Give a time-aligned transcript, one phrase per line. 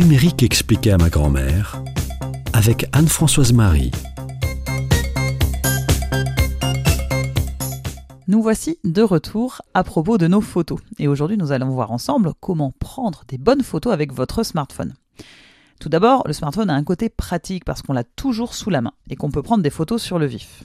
[0.00, 1.82] numérique expliqué à ma grand-mère
[2.54, 3.90] avec Anne-Françoise Marie.
[8.26, 10.80] Nous voici de retour à propos de nos photos.
[10.98, 14.94] Et aujourd'hui, nous allons voir ensemble comment prendre des bonnes photos avec votre smartphone.
[15.80, 18.94] Tout d'abord, le smartphone a un côté pratique parce qu'on l'a toujours sous la main
[19.10, 20.64] et qu'on peut prendre des photos sur le vif.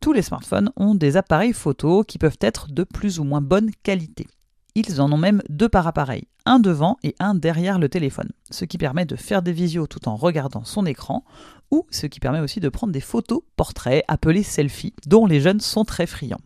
[0.00, 3.72] Tous les smartphones ont des appareils photo qui peuvent être de plus ou moins bonne
[3.82, 4.28] qualité.
[4.74, 8.64] Ils en ont même deux par appareil, un devant et un derrière le téléphone, ce
[8.64, 11.24] qui permet de faire des visios tout en regardant son écran,
[11.70, 15.60] ou ce qui permet aussi de prendre des photos portraits appelés selfies, dont les jeunes
[15.60, 16.40] sont très friands.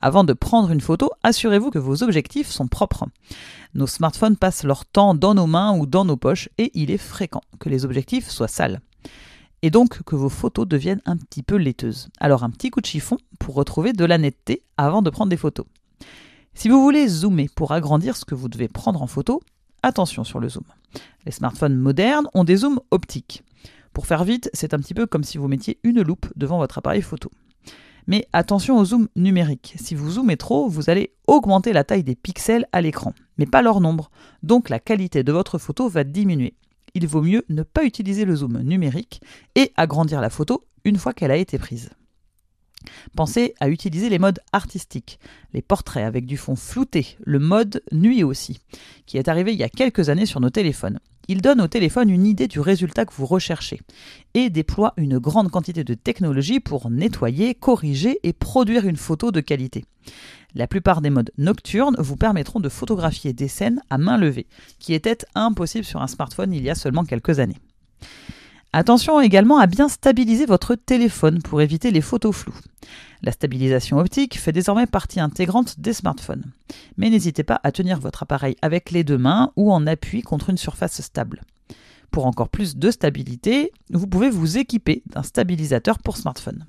[0.00, 3.06] Avant de prendre une photo, assurez-vous que vos objectifs sont propres.
[3.74, 6.98] Nos smartphones passent leur temps dans nos mains ou dans nos poches et il est
[6.98, 8.80] fréquent que les objectifs soient sales.
[9.62, 12.10] Et donc que vos photos deviennent un petit peu laiteuses.
[12.20, 15.36] Alors un petit coup de chiffon pour retrouver de la netteté avant de prendre des
[15.36, 15.66] photos.
[16.58, 19.40] Si vous voulez zoomer pour agrandir ce que vous devez prendre en photo,
[19.84, 20.64] attention sur le zoom.
[21.24, 23.44] Les smartphones modernes ont des zooms optiques.
[23.92, 26.78] Pour faire vite, c'est un petit peu comme si vous mettiez une loupe devant votre
[26.78, 27.30] appareil photo.
[28.08, 29.76] Mais attention au zoom numérique.
[29.78, 33.62] Si vous zoomez trop, vous allez augmenter la taille des pixels à l'écran, mais pas
[33.62, 34.10] leur nombre.
[34.42, 36.54] Donc la qualité de votre photo va diminuer.
[36.94, 39.20] Il vaut mieux ne pas utiliser le zoom numérique
[39.54, 41.90] et agrandir la photo une fois qu'elle a été prise.
[43.16, 45.18] Pensez à utiliser les modes artistiques,
[45.52, 48.60] les portraits avec du fond flouté, le mode nuit aussi,
[49.06, 50.98] qui est arrivé il y a quelques années sur nos téléphones.
[51.30, 53.80] Il donne au téléphone une idée du résultat que vous recherchez
[54.32, 59.40] et déploie une grande quantité de technologie pour nettoyer, corriger et produire une photo de
[59.40, 59.84] qualité.
[60.54, 64.46] La plupart des modes nocturnes vous permettront de photographier des scènes à main levée,
[64.78, 67.58] qui étaient impossibles sur un smartphone il y a seulement quelques années.
[68.74, 72.60] Attention également à bien stabiliser votre téléphone pour éviter les photos floues.
[73.22, 76.44] La stabilisation optique fait désormais partie intégrante des smartphones.
[76.98, 80.50] Mais n'hésitez pas à tenir votre appareil avec les deux mains ou en appui contre
[80.50, 81.42] une surface stable.
[82.10, 86.66] Pour encore plus de stabilité, vous pouvez vous équiper d'un stabilisateur pour smartphone.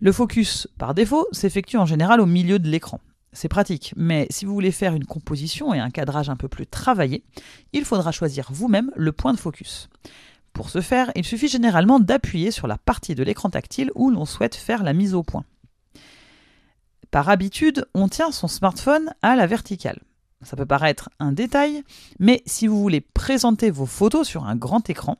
[0.00, 3.00] Le focus, par défaut, s'effectue en général au milieu de l'écran.
[3.32, 6.66] C'est pratique, mais si vous voulez faire une composition et un cadrage un peu plus
[6.66, 7.24] travaillé,
[7.72, 9.88] il faudra choisir vous-même le point de focus.
[10.58, 14.24] Pour ce faire, il suffit généralement d'appuyer sur la partie de l'écran tactile où l'on
[14.24, 15.44] souhaite faire la mise au point.
[17.12, 20.00] Par habitude, on tient son smartphone à la verticale.
[20.42, 21.84] Ça peut paraître un détail,
[22.18, 25.18] mais si vous voulez présenter vos photos sur un grand écran,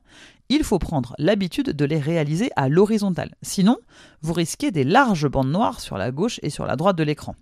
[0.48, 3.36] il faut prendre l'habitude de les réaliser à l'horizontale.
[3.40, 3.76] Sinon,
[4.22, 7.36] vous risquez des larges bandes noires sur la gauche et sur la droite de l'écran.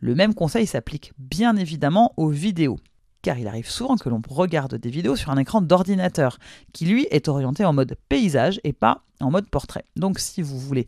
[0.00, 2.78] Le même conseil s'applique bien évidemment aux vidéos
[3.22, 6.38] car il arrive souvent que l'on regarde des vidéos sur un écran d'ordinateur,
[6.72, 9.84] qui lui est orienté en mode paysage et pas en mode portrait.
[9.96, 10.86] Donc si vous voulez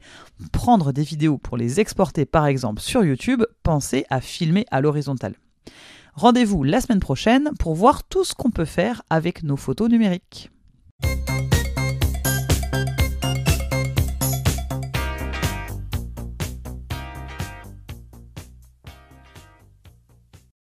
[0.53, 5.35] prendre des vidéos pour les exporter par exemple sur YouTube, pensez à filmer à l'horizontale.
[6.15, 10.51] Rendez-vous la semaine prochaine pour voir tout ce qu'on peut faire avec nos photos numériques.